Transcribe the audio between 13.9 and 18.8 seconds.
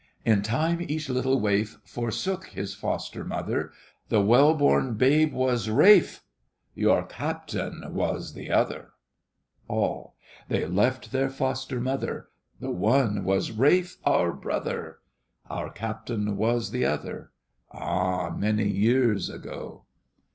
our brother, Our captain was the other, A many